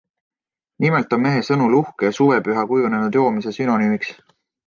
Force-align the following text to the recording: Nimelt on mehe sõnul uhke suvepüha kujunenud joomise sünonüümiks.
Nimelt 0.85 1.13
on 1.17 1.21
mehe 1.25 1.43
sõnul 1.49 1.75
uhke 1.81 2.11
suvepüha 2.19 2.65
kujunenud 2.73 3.19
joomise 3.21 3.57
sünonüümiks. 3.59 4.09